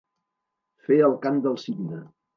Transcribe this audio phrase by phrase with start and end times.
[0.87, 2.05] Fer el cant del cigne.